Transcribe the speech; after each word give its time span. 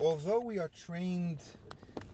although 0.00 0.40
we 0.40 0.58
are 0.58 0.70
trained 0.86 1.38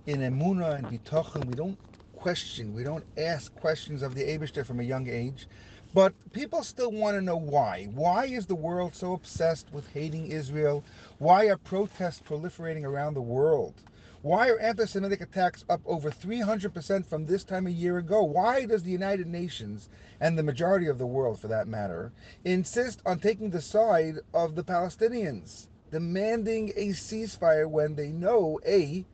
in 0.06 0.21
emuna 0.21 0.77
and 0.79 0.88
bitachon, 0.88 1.46
we 1.46 1.54
don't 1.54 1.79
question, 2.17 2.75
we 2.75 2.84
don't 2.84 3.04
ask 3.18 3.54
questions 3.54 4.03
of 4.03 4.14
the 4.14 4.22
Abishter 4.22 4.64
from 4.64 4.80
a 4.80 4.84
young 4.84 5.08
age. 5.08 5.46
But 5.92 6.15
people 6.33 6.65
still 6.65 6.91
want 6.91 7.17
to 7.17 7.23
know 7.23 7.36
why. 7.36 7.84
Why 7.94 8.27
is 8.27 8.46
the 8.46 8.55
world 8.55 8.95
so 8.95 9.12
obsessed 9.12 9.73
with 9.73 9.89
hating 9.93 10.27
Israel? 10.29 10.84
Why 11.18 11.46
are 11.46 11.57
protests 11.57 12.20
proliferating 12.20 12.84
around 12.84 13.14
the 13.14 13.23
world? 13.23 13.75
Why 14.23 14.48
are 14.48 14.59
anti 14.59 14.87
Semitic 14.87 15.21
attacks 15.21 15.64
up 15.69 15.82
over 15.85 16.11
300% 16.11 17.07
from 17.07 17.27
this 17.27 17.45
time 17.45 17.66
a 17.66 17.71
year 17.71 17.98
ago? 17.98 18.25
Why 18.25 18.64
does 18.64 18.82
the 18.82 18.91
United 18.91 19.27
Nations, 19.27 19.91
and 20.21 20.39
the 20.39 20.43
majority 20.43 20.89
of 20.89 20.98
the 20.98 21.07
world 21.07 21.39
for 21.39 21.48
that 21.48 21.69
matter, 21.69 22.11
insist 22.45 23.03
on 23.07 23.19
taking 23.21 23.51
the 23.51 23.61
side 23.61 24.16
of 24.32 24.55
the 24.57 24.64
Palestinians, 24.64 25.69
demanding 25.95 26.73
a 26.75 26.89
ceasefire 26.89 27.71
when 27.71 27.95
they 27.95 28.09
know 28.09 28.59
A, 28.67 29.05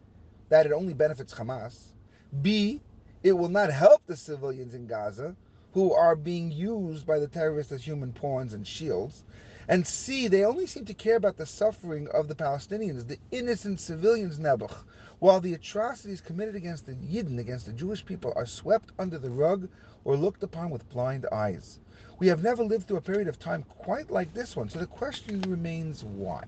that 0.49 0.65
it 0.65 0.73
only 0.73 0.95
benefits 0.95 1.35
Hamas, 1.35 1.93
B, 2.41 2.81
it 3.23 3.33
will 3.33 3.51
not 3.51 3.71
help 3.71 4.01
the 4.07 4.17
civilians 4.17 4.73
in 4.73 4.87
Gaza, 4.87 5.37
who 5.75 5.93
are 5.93 6.17
being 6.17 6.51
used 6.51 7.07
by 7.07 7.19
the 7.19 7.29
terrorists 7.29 7.71
as 7.71 7.87
human 7.87 8.15
pawns 8.15 8.55
and 8.55 8.67
shields. 8.67 9.25
And 9.69 9.87
C, 9.87 10.27
they 10.27 10.43
only 10.43 10.67
seem 10.67 10.87
to 10.87 10.95
care 10.95 11.17
about 11.17 11.37
the 11.37 11.45
suffering 11.45 12.09
of 12.15 12.29
the 12.29 12.35
Palestinians, 12.35 13.07
the 13.07 13.19
innocent 13.31 13.79
civilians, 13.79 14.39
Nebuch, 14.39 14.73
while 15.19 15.39
the 15.39 15.53
atrocities 15.53 16.23
committed 16.23 16.57
against 16.57 16.87
the 16.87 16.95
Yidden, 16.95 17.39
against 17.39 17.67
the 17.67 17.75
Jewish 17.75 18.07
people, 18.07 18.33
are 18.37 18.47
swept 18.47 18.91
under 18.99 19.19
the 19.19 19.29
rug 19.29 19.69
or 20.05 20.17
looked 20.17 20.43
upon 20.43 20.71
with 20.71 20.89
blind 20.89 21.27
eyes. 21.31 21.79
We 22.19 22.29
have 22.29 22.43
never 22.43 22.65
lived 22.65 22.89
through 22.89 22.97
a 22.97 23.03
period 23.03 23.29
of 23.29 23.39
time 23.39 23.65
quite 23.69 24.11
like 24.11 24.33
this 24.33 24.57
one, 24.57 24.71
so 24.71 24.79
the 24.79 24.87
question 24.87 25.43
remains 25.43 26.03
why. 26.03 26.43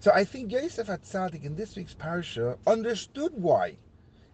So 0.00 0.12
I 0.12 0.24
think 0.24 0.52
Yosef 0.52 0.88
Atzadik 0.88 1.44
in 1.44 1.56
this 1.56 1.76
week's 1.76 1.94
parasha 1.94 2.56
understood 2.66 3.32
why 3.34 3.76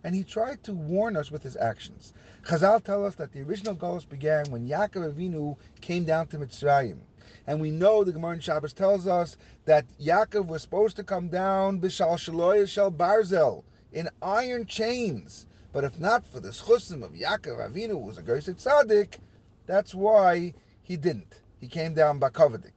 and 0.04 0.14
he 0.14 0.24
tried 0.24 0.62
to 0.64 0.72
warn 0.72 1.16
us 1.16 1.30
with 1.30 1.42
his 1.42 1.56
actions. 1.56 2.12
Chazal 2.44 2.82
tell 2.82 3.04
us 3.04 3.14
that 3.16 3.32
the 3.32 3.42
original 3.42 3.74
Golos 3.74 4.08
began 4.08 4.50
when 4.50 4.66
Yaakov 4.66 5.14
Avinu 5.14 5.56
came 5.80 6.04
down 6.04 6.26
to 6.28 6.38
Mitzrayim. 6.38 6.98
And 7.46 7.60
we 7.60 7.70
know 7.70 8.04
the 8.04 8.12
Gemara 8.12 8.34
in 8.34 8.40
Shabbos 8.40 8.72
tells 8.72 9.06
us 9.06 9.36
that 9.64 9.84
Yaakov 10.00 10.46
was 10.46 10.62
supposed 10.62 10.96
to 10.96 11.04
come 11.04 11.28
down 11.28 11.80
b'shal 11.80 12.14
shaloya 12.14 12.68
shel 12.68 12.90
barzel 12.90 13.62
in 13.92 14.08
iron 14.22 14.66
chains. 14.66 15.46
But 15.72 15.84
if 15.84 15.98
not 15.98 16.26
for 16.26 16.40
the 16.40 16.50
schusim 16.50 17.02
of 17.02 17.12
Yaakov 17.12 17.70
Avinu, 17.70 17.90
who 17.90 17.98
was 17.98 18.18
a 18.18 18.22
Gerset 18.22 18.56
Tzaddik, 18.56 19.18
that's 19.66 19.94
why 19.94 20.54
he 20.82 20.96
didn't. 20.96 21.40
He 21.60 21.68
came 21.68 21.94
down 21.94 22.18
Bakovadik. 22.18 22.72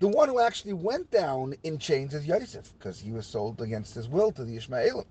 The 0.00 0.08
one 0.08 0.30
who 0.30 0.40
actually 0.40 0.72
went 0.72 1.10
down 1.10 1.54
in 1.62 1.78
chains 1.78 2.14
is 2.14 2.26
Yosef, 2.26 2.72
because 2.78 2.98
he 2.98 3.12
was 3.12 3.26
sold 3.26 3.60
against 3.60 3.94
his 3.94 4.08
will 4.08 4.32
to 4.32 4.44
the 4.44 4.56
Ishmaelim. 4.56 5.06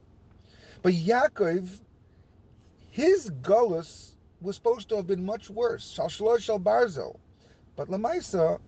But 0.81 0.93
Yaakov, 0.93 1.69
his 2.89 3.29
gullus 3.41 4.15
was 4.41 4.55
supposed 4.55 4.89
to 4.89 4.95
have 4.95 5.07
been 5.07 5.25
much 5.25 5.49
worse. 5.49 5.91
Shal 5.91 6.09
shal 6.09 6.59
barzel. 6.59 7.19
But 7.75 7.89
Lamaisa, 7.89 8.59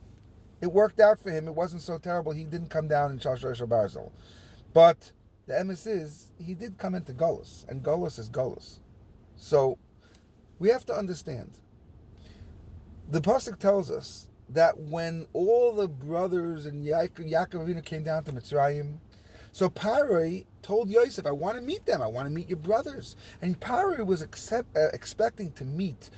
it 0.62 0.72
worked 0.72 1.00
out 1.00 1.20
for 1.20 1.32
him. 1.32 1.48
It 1.48 1.56
wasn't 1.56 1.82
so 1.82 1.98
terrible. 1.98 2.32
He 2.34 2.44
didn't 2.44 2.70
come 2.70 2.88
down 2.88 3.12
in 3.12 3.20
shal 3.20 3.36
shal 3.36 3.54
barzel. 3.56 4.12
But 4.74 5.12
the 5.48 5.56
emes 5.56 5.88
is, 5.88 6.28
he 6.38 6.54
did 6.54 6.78
come 6.78 6.94
into 6.94 7.14
gullus, 7.14 7.68
and 7.68 7.84
gullus 7.84 8.20
is 8.20 8.30
gullus. 8.30 8.80
So 9.38 9.78
we 10.60 10.70
have 10.70 10.86
to 10.86 10.94
understand. 10.94 11.50
The 13.10 13.22
pasuk 13.22 13.58
tells 13.58 13.90
us 13.90 14.28
that 14.54 14.78
when 14.78 15.26
all 15.34 15.74
the 15.74 15.88
brothers 15.88 16.66
and 16.66 16.86
Yaakov, 16.86 17.86
came 17.86 18.04
down 18.04 18.24
to 18.24 18.34
Mitzrayim, 18.34 18.98
so 19.54 19.70
Paroi 19.70 20.46
told 20.62 20.90
Yosef, 20.90 21.26
I 21.26 21.32
want 21.32 21.58
to 21.58 21.62
meet 21.62 21.86
them. 21.86 22.02
I 22.02 22.08
want 22.08 22.26
to 22.28 22.34
meet 22.34 22.50
your 22.50 22.58
brothers. 22.58 23.18
And 23.42 23.60
Paroi 23.60 24.06
was 24.06 24.22
accept, 24.22 24.76
uh, 24.78 24.88
expecting 24.94 25.52
to 25.54 25.66
meet 25.66 26.10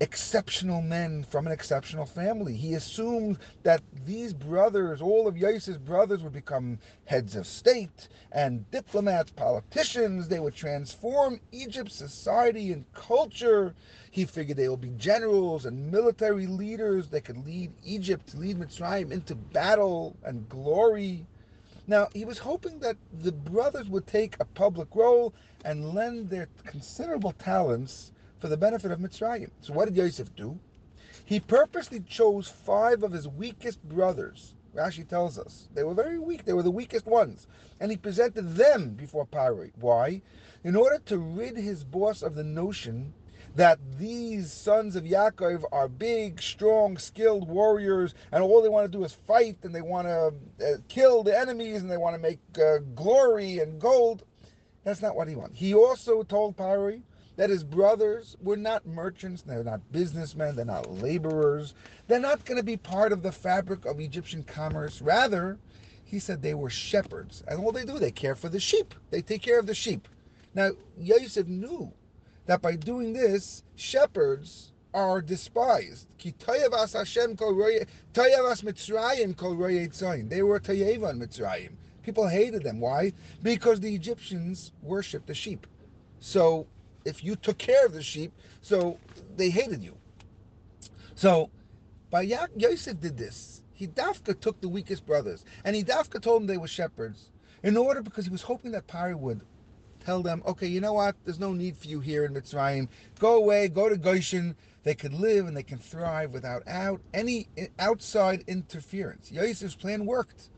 exceptional 0.00 0.82
men 0.82 1.24
from 1.24 1.46
an 1.46 1.52
exceptional 1.52 2.06
family. 2.06 2.56
He 2.56 2.74
assumed 2.74 3.38
that 3.62 3.82
these 4.04 4.34
brothers, 4.34 5.00
all 5.00 5.26
of 5.26 5.36
Yosef's 5.36 5.78
brothers, 5.78 6.22
would 6.22 6.32
become 6.32 6.78
heads 7.06 7.36
of 7.36 7.46
state 7.46 8.08
and 8.32 8.70
diplomats, 8.70 9.30
politicians. 9.30 10.28
They 10.28 10.40
would 10.40 10.54
transform 10.54 11.40
Egypt's 11.52 11.96
society 11.96 12.72
and 12.72 12.84
culture. 12.94 13.74
He 14.10 14.24
figured 14.26 14.58
they 14.58 14.68
would 14.68 14.80
be 14.80 14.94
generals 14.98 15.64
and 15.66 15.90
military 15.90 16.46
leaders 16.46 17.08
that 17.10 17.24
could 17.24 17.44
lead 17.46 17.72
Egypt, 17.84 18.34
lead 18.34 18.58
Mitzrayim 18.58 19.12
into 19.12 19.34
battle 19.34 20.16
and 20.24 20.48
glory. 20.48 21.26
Now, 21.86 22.08
he 22.12 22.24
was 22.24 22.38
hoping 22.38 22.80
that 22.80 22.96
the 23.12 23.32
brothers 23.32 23.88
would 23.88 24.06
take 24.06 24.36
a 24.40 24.44
public 24.44 24.88
role 24.94 25.32
and 25.64 25.94
lend 25.94 26.30
their 26.30 26.48
considerable 26.66 27.32
talents 27.32 28.12
for 28.46 28.50
the 28.50 28.56
benefit 28.56 28.92
of 28.92 29.00
Mitzrayim. 29.00 29.50
So 29.60 29.72
what 29.72 29.86
did 29.86 29.96
Yosef 29.96 30.32
do? 30.36 30.56
He 31.24 31.40
purposely 31.40 31.98
chose 31.98 32.46
five 32.46 33.02
of 33.02 33.10
his 33.10 33.26
weakest 33.26 33.82
brothers. 33.82 34.54
Rashi 34.72 35.08
tells 35.08 35.36
us 35.36 35.68
they 35.74 35.82
were 35.82 35.94
very 35.94 36.20
weak. 36.20 36.44
They 36.44 36.52
were 36.52 36.62
the 36.62 36.70
weakest 36.70 37.06
ones, 37.06 37.48
and 37.80 37.90
he 37.90 37.96
presented 37.96 38.54
them 38.54 38.90
before 38.90 39.26
Paroi. 39.26 39.72
Why? 39.80 40.22
In 40.62 40.76
order 40.76 41.00
to 41.06 41.18
rid 41.18 41.56
his 41.56 41.82
boss 41.82 42.22
of 42.22 42.36
the 42.36 42.44
notion 42.44 43.12
that 43.56 43.80
these 43.98 44.52
sons 44.52 44.94
of 44.94 45.02
Yaakov 45.02 45.64
are 45.72 45.88
big, 45.88 46.40
strong, 46.40 46.98
skilled 46.98 47.48
warriors, 47.48 48.14
and 48.30 48.44
all 48.44 48.62
they 48.62 48.68
want 48.68 48.84
to 48.92 48.96
do 48.96 49.02
is 49.02 49.12
fight, 49.26 49.58
and 49.64 49.74
they 49.74 49.82
want 49.82 50.06
to 50.06 50.32
uh, 50.64 50.76
kill 50.86 51.24
the 51.24 51.36
enemies, 51.36 51.82
and 51.82 51.90
they 51.90 51.96
want 51.96 52.14
to 52.14 52.22
make 52.22 52.38
uh, 52.64 52.78
glory 52.94 53.58
and 53.58 53.80
gold. 53.80 54.22
That's 54.84 55.02
not 55.02 55.16
what 55.16 55.26
he 55.26 55.34
wants. 55.34 55.58
He 55.58 55.74
also 55.74 56.22
told 56.22 56.56
Paroi 56.56 57.02
that 57.36 57.50
his 57.50 57.62
brothers 57.62 58.36
were 58.42 58.56
not 58.56 58.86
merchants, 58.86 59.42
they're 59.42 59.62
not 59.62 59.80
businessmen, 59.92 60.56
they're 60.56 60.64
not 60.64 60.90
laborers, 61.00 61.74
they're 62.06 62.18
not 62.18 62.44
going 62.44 62.56
to 62.56 62.64
be 62.64 62.76
part 62.76 63.12
of 63.12 63.22
the 63.22 63.32
fabric 63.32 63.84
of 63.84 64.00
Egyptian 64.00 64.42
commerce. 64.42 65.00
Rather, 65.02 65.58
he 66.04 66.18
said 66.18 66.40
they 66.40 66.54
were 66.54 66.70
shepherds, 66.70 67.42
and 67.48 67.60
all 67.60 67.72
they 67.72 67.84
do, 67.84 67.98
they 67.98 68.10
care 68.10 68.34
for 68.34 68.48
the 68.48 68.60
sheep. 68.60 68.94
They 69.10 69.22
take 69.22 69.42
care 69.42 69.58
of 69.58 69.66
the 69.66 69.74
sheep. 69.74 70.08
Now, 70.54 70.70
Yosef 70.98 71.46
knew 71.46 71.92
that 72.46 72.62
by 72.62 72.76
doing 72.76 73.12
this, 73.12 73.64
shepherds 73.74 74.72
are 74.94 75.20
despised. 75.20 76.06
They 76.22 76.30
were 76.30 76.60
Tayeva 80.60 81.10
in 81.10 81.18
Mitzrayim. 81.18 81.72
People 82.02 82.26
hated 82.28 82.62
them. 82.62 82.80
Why? 82.80 83.12
Because 83.42 83.80
the 83.80 83.94
Egyptians 83.94 84.72
worshipped 84.80 85.26
the 85.26 85.34
sheep. 85.34 85.66
So 86.20 86.66
if 87.06 87.24
you 87.24 87.36
took 87.36 87.58
care 87.58 87.86
of 87.86 87.92
the 87.92 88.02
sheep, 88.02 88.32
so 88.62 88.98
they 89.36 89.48
hated 89.48 89.82
you. 89.82 89.96
So 91.14 91.50
by 92.10 92.22
Yosef 92.22 93.00
did 93.00 93.16
this. 93.16 93.62
He 93.72 93.86
dafka 93.86 94.38
took 94.40 94.60
the 94.60 94.68
weakest 94.68 95.04
brothers, 95.04 95.44
and 95.64 95.76
he 95.76 95.84
dafka 95.84 96.20
told 96.20 96.42
them 96.42 96.46
they 96.46 96.56
were 96.56 96.68
shepherds, 96.68 97.30
in 97.62 97.76
order 97.76 98.02
because 98.02 98.24
he 98.24 98.30
was 98.30 98.42
hoping 98.42 98.70
that 98.72 98.86
Paroi 98.86 99.14
would 99.14 99.42
tell 100.04 100.22
them, 100.22 100.42
okay, 100.46 100.66
you 100.66 100.80
know 100.80 100.94
what? 100.94 101.16
There's 101.24 101.40
no 101.40 101.52
need 101.52 101.76
for 101.76 101.88
you 101.88 102.00
here 102.00 102.24
in 102.24 102.32
Mitzrayim. 102.32 102.88
Go 103.18 103.36
away, 103.36 103.68
go 103.68 103.88
to 103.88 103.96
Goshen. 103.96 104.54
They 104.84 104.94
could 104.94 105.12
live 105.12 105.46
and 105.46 105.56
they 105.56 105.64
can 105.64 105.78
thrive 105.78 106.30
without 106.30 106.62
out 106.68 107.00
any 107.12 107.48
outside 107.80 108.44
interference. 108.46 109.32
Yosef's 109.32 109.74
plan 109.74 110.06
worked. 110.06 110.48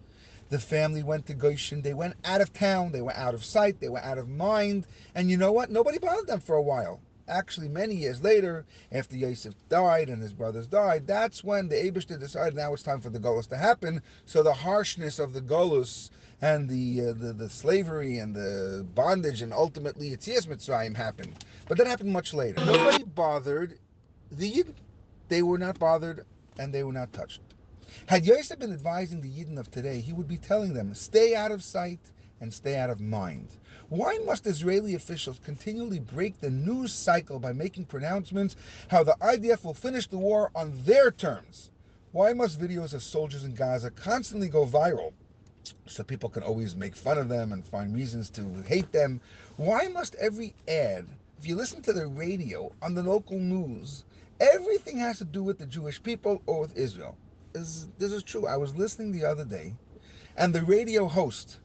The 0.51 0.59
family 0.59 1.03
went 1.03 1.27
to 1.27 1.35
Goshen. 1.35 1.83
They 1.83 1.95
went 1.95 2.15
out 2.25 2.41
of 2.41 2.53
town. 2.53 2.93
They 2.93 3.03
went 3.03 3.19
out 3.19 3.35
of 3.35 3.45
sight. 3.45 3.81
They 3.81 3.89
went 3.89 4.07
out 4.07 4.19
of 4.19 4.29
mind. 4.29 4.87
And 5.15 5.31
you 5.31 5.37
know 5.37 5.53
what? 5.53 5.71
Nobody 5.71 5.99
bothered 5.99 6.27
them 6.27 6.41
for 6.41 6.57
a 6.57 6.63
while. 6.63 7.01
Actually, 7.29 7.69
many 7.69 7.95
years 7.95 8.23
later, 8.23 8.65
after 8.91 9.15
Yosef 9.15 9.55
died 9.69 10.09
and 10.09 10.23
his 10.23 10.33
brothers 10.33 10.67
died, 10.67 11.07
that's 11.07 11.45
when 11.45 11.69
the 11.69 11.77
Abishter 11.77 12.19
decided 12.19 12.55
now 12.55 12.73
it's 12.73 12.83
time 12.83 13.03
for 13.03 13.11
the 13.11 13.19
Golus 13.19 13.47
to 13.51 13.57
happen. 13.59 14.01
So 14.25 14.43
the 14.43 14.55
harshness 14.55 15.19
of 15.19 15.35
the 15.35 15.43
Golus 15.43 16.09
and 16.41 16.69
the, 16.71 17.09
uh, 17.09 17.13
the 17.13 17.35
the 17.35 17.51
slavery 17.51 18.19
and 18.19 18.35
the 18.35 18.87
bondage 18.95 19.43
and 19.43 19.53
ultimately 19.53 20.11
Yetzias 20.11 20.47
Mitzrayim 20.47 20.97
happened. 20.97 21.45
But 21.67 21.77
that 21.77 21.87
happened 21.87 22.13
much 22.13 22.33
later. 22.33 22.65
Nobody 22.65 23.05
bothered 23.05 23.79
the 24.31 24.51
Yidden. 24.51 24.75
They 25.29 25.43
were 25.43 25.59
not 25.59 25.79
bothered 25.79 26.25
and 26.59 26.73
they 26.73 26.83
were 26.83 26.93
not 26.93 27.13
touched. 27.13 27.41
Had 28.07 28.27
Yosef 28.27 28.59
been 28.59 28.73
advising 28.73 29.21
the 29.21 29.29
Yidden 29.31 29.59
of 29.59 29.71
today, 29.71 30.01
he 30.01 30.13
would 30.13 30.29
be 30.29 30.37
telling 30.37 30.75
them, 30.75 30.95
stay 30.95 31.35
out 31.35 31.53
of 31.53 31.63
sight 31.63 32.01
and 32.41 32.53
stay 32.53 32.77
out 32.77 32.91
of 32.91 33.01
mind. 33.01 33.49
Why 33.89 34.19
must 34.25 34.47
Israeli 34.47 34.95
officials 34.95 35.41
continually 35.45 35.99
break 35.99 36.39
the 36.41 36.51
news 36.51 36.93
cycle 36.93 37.39
by 37.39 37.53
making 37.53 37.87
pronouncements 37.87 38.57
how 38.89 39.05
the 39.05 39.17
IDF 39.21 39.65
will 39.65 39.75
finish 39.75 40.07
the 40.07 40.19
war 40.19 40.51
on 40.55 40.73
their 40.85 41.11
terms? 41.11 41.71
Why 42.13 42.33
must 42.33 42.61
videos 42.61 42.95
of 42.95 43.03
soldiers 43.03 43.45
in 43.45 43.55
Gaza 43.55 43.91
constantly 43.91 44.49
go 44.49 44.67
viral 44.67 45.13
so 45.87 46.03
people 46.03 46.29
can 46.29 46.43
always 46.43 46.77
make 46.77 46.97
fun 46.97 47.19
of 47.19 47.29
them 47.29 47.53
and 47.53 47.65
find 47.65 47.95
reasons 47.95 48.31
to 48.31 48.63
hate 48.67 48.91
them. 48.93 49.21
Why 49.57 49.89
must 49.89 50.15
every 50.17 50.55
ad, 50.67 51.07
if 51.39 51.47
you 51.47 51.57
listen 51.57 51.83
to 51.83 51.93
the 51.93 52.07
radio 52.07 52.73
on 52.83 52.95
the 52.95 53.03
local 53.03 53.39
news, 53.39 54.05
everything 54.41 54.99
has 54.99 55.19
to 55.19 55.25
do 55.25 55.43
with 55.43 55.59
the 55.59 55.67
Jewish 55.67 56.03
people 56.03 56.43
or 56.47 56.61
with 56.61 56.77
Israel? 56.77 57.17
This, 57.59 57.87
this 57.99 58.13
is 58.13 58.23
true. 58.23 58.47
I 58.47 58.57
was 58.57 58.75
listening 58.77 59.11
the 59.11 59.25
other 59.25 59.45
day, 59.45 59.75
and 60.37 60.55
the 60.55 60.63
radio 60.63 61.09
host 61.09 61.59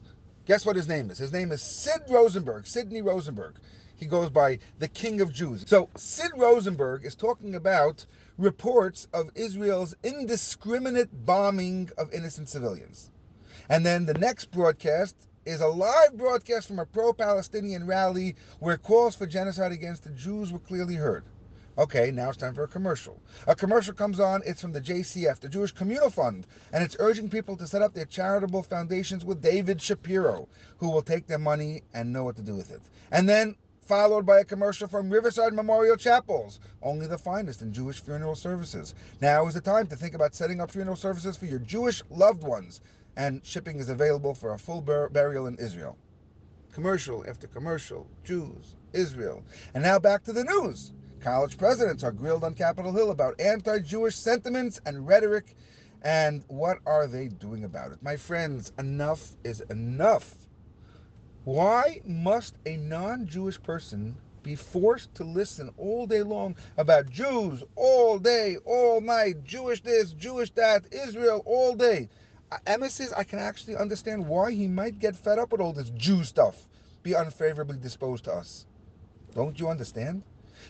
Guess 0.46 0.66
what 0.66 0.76
his 0.76 0.88
name 0.88 1.10
is? 1.10 1.16
His 1.16 1.32
name 1.32 1.52
is 1.52 1.62
Sid 1.62 2.02
Rosenberg, 2.10 2.66
Sidney 2.66 3.00
Rosenberg. 3.00 3.54
He 3.96 4.04
goes 4.04 4.28
by 4.28 4.58
the 4.78 4.88
King 4.88 5.22
of 5.22 5.32
Jews. 5.32 5.64
So 5.66 5.88
Sid 5.96 6.32
Rosenberg 6.36 7.06
is 7.06 7.14
talking 7.14 7.54
about 7.54 8.04
reports 8.36 9.08
of 9.14 9.30
Israel's 9.34 9.94
indiscriminate 10.02 11.08
bombing 11.24 11.88
of 11.96 12.12
innocent 12.12 12.50
civilians. 12.50 13.10
And 13.70 13.86
then 13.86 14.04
the 14.04 14.14
next 14.14 14.50
broadcast 14.50 15.16
is 15.46 15.62
a 15.62 15.68
live 15.68 16.14
broadcast 16.18 16.68
from 16.68 16.78
a 16.78 16.84
pro 16.84 17.14
Palestinian 17.14 17.86
rally 17.86 18.36
where 18.58 18.76
calls 18.76 19.16
for 19.16 19.26
genocide 19.26 19.72
against 19.72 20.04
the 20.04 20.10
Jews 20.10 20.52
were 20.52 20.58
clearly 20.58 20.96
heard. 20.96 21.24
Okay, 21.76 22.12
now 22.12 22.28
it's 22.28 22.38
time 22.38 22.54
for 22.54 22.62
a 22.62 22.68
commercial. 22.68 23.20
A 23.48 23.54
commercial 23.56 23.94
comes 23.94 24.20
on, 24.20 24.42
it's 24.46 24.60
from 24.60 24.72
the 24.72 24.80
JCF, 24.80 25.40
the 25.40 25.48
Jewish 25.48 25.72
Communal 25.72 26.08
Fund, 26.08 26.46
and 26.72 26.84
it's 26.84 26.96
urging 27.00 27.28
people 27.28 27.56
to 27.56 27.66
set 27.66 27.82
up 27.82 27.92
their 27.92 28.04
charitable 28.04 28.62
foundations 28.62 29.24
with 29.24 29.42
David 29.42 29.82
Shapiro, 29.82 30.48
who 30.76 30.88
will 30.88 31.02
take 31.02 31.26
their 31.26 31.38
money 31.38 31.82
and 31.92 32.12
know 32.12 32.22
what 32.22 32.36
to 32.36 32.42
do 32.42 32.54
with 32.54 32.70
it. 32.70 32.80
And 33.10 33.28
then 33.28 33.56
followed 33.86 34.24
by 34.24 34.38
a 34.38 34.44
commercial 34.44 34.86
from 34.86 35.10
Riverside 35.10 35.52
Memorial 35.52 35.96
Chapels, 35.96 36.60
only 36.80 37.08
the 37.08 37.18
finest 37.18 37.60
in 37.60 37.72
Jewish 37.72 38.00
funeral 38.00 38.36
services. 38.36 38.94
Now 39.20 39.48
is 39.48 39.54
the 39.54 39.60
time 39.60 39.88
to 39.88 39.96
think 39.96 40.14
about 40.14 40.36
setting 40.36 40.60
up 40.60 40.70
funeral 40.70 40.96
services 40.96 41.36
for 41.36 41.46
your 41.46 41.58
Jewish 41.58 42.04
loved 42.08 42.44
ones, 42.44 42.82
and 43.16 43.44
shipping 43.44 43.80
is 43.80 43.88
available 43.88 44.32
for 44.32 44.54
a 44.54 44.58
full 44.58 44.80
bur- 44.80 45.08
burial 45.08 45.48
in 45.48 45.56
Israel. 45.56 45.98
Commercial 46.72 47.24
after 47.28 47.48
commercial, 47.48 48.06
Jews, 48.22 48.76
Israel. 48.92 49.42
And 49.74 49.82
now 49.82 49.98
back 49.98 50.22
to 50.24 50.32
the 50.32 50.44
news. 50.44 50.92
College 51.24 51.56
presidents 51.56 52.04
are 52.04 52.12
grilled 52.12 52.44
on 52.44 52.52
Capitol 52.52 52.92
Hill 52.92 53.10
about 53.10 53.40
anti 53.40 53.78
Jewish 53.78 54.14
sentiments 54.14 54.78
and 54.84 55.06
rhetoric. 55.08 55.56
And 56.02 56.44
what 56.48 56.80
are 56.84 57.06
they 57.06 57.28
doing 57.28 57.64
about 57.64 57.92
it? 57.92 58.02
My 58.02 58.14
friends, 58.14 58.74
enough 58.78 59.34
is 59.42 59.62
enough. 59.70 60.34
Why 61.44 62.02
must 62.04 62.58
a 62.66 62.76
non 62.76 63.26
Jewish 63.26 63.62
person 63.62 64.18
be 64.42 64.54
forced 64.54 65.14
to 65.14 65.24
listen 65.24 65.70
all 65.78 66.06
day 66.06 66.22
long 66.22 66.56
about 66.76 67.08
Jews 67.08 67.62
all 67.74 68.18
day, 68.18 68.58
all 68.66 69.00
night, 69.00 69.42
Jewish 69.44 69.80
this, 69.80 70.12
Jewish 70.12 70.50
that, 70.50 70.84
Israel 70.92 71.42
all 71.46 71.74
day? 71.74 72.10
Uh, 72.52 72.58
Emesis, 72.66 73.14
I 73.16 73.24
can 73.24 73.38
actually 73.38 73.76
understand 73.76 74.26
why 74.28 74.52
he 74.52 74.68
might 74.68 74.98
get 74.98 75.16
fed 75.16 75.38
up 75.38 75.52
with 75.52 75.62
all 75.62 75.72
this 75.72 75.88
Jew 75.96 76.22
stuff, 76.22 76.68
be 77.02 77.14
unfavorably 77.14 77.78
disposed 77.78 78.24
to 78.24 78.32
us. 78.34 78.66
Don't 79.34 79.58
you 79.58 79.70
understand? 79.70 80.22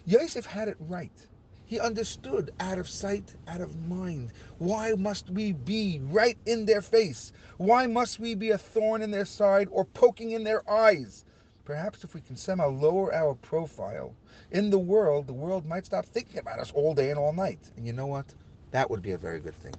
Yosef 0.05 0.47
had 0.47 0.69
it 0.69 0.77
right. 0.81 1.27
He 1.65 1.81
understood 1.81 2.51
out 2.61 2.79
of 2.79 2.89
sight, 2.89 3.35
out 3.49 3.61
of 3.61 3.77
mind. 3.77 4.33
Why 4.59 4.93
must 4.95 5.31
we 5.31 5.53
be 5.53 6.01
right 6.03 6.39
in 6.47 6.67
their 6.67 6.83
face? 6.83 7.33
Why 7.59 7.87
must 7.87 8.19
we 8.19 8.35
be 8.35 8.51
a 8.51 8.59
thorn 8.59 9.03
in 9.03 9.11
their 9.11 9.25
side 9.27 9.69
or 9.71 9.85
poking 9.85 10.33
in 10.33 10.45
their 10.45 10.69
eyes? 10.71 11.25
Perhaps 11.65 12.05
if 12.05 12.15
we 12.15 12.21
can 12.21 12.37
somehow 12.37 12.71
lower 12.71 13.15
our 13.15 13.35
profile 13.35 14.17
in 14.51 14.71
the 14.71 14.79
world, 14.79 15.27
the 15.27 15.35
world 15.35 15.67
might 15.67 15.87
stop 15.87 16.07
thinking 16.07 16.39
about 16.41 16.61
us 16.61 16.73
all 16.73 16.95
day 16.95 17.11
and 17.11 17.19
all 17.19 17.33
night. 17.33 17.71
And 17.77 17.87
you 17.87 17.93
know 17.93 18.07
what? 18.07 18.35
That 18.73 18.91
would 18.91 19.03
be 19.03 19.13
a 19.13 19.19
very 19.19 19.41
good 19.41 19.57
thing. 19.57 19.77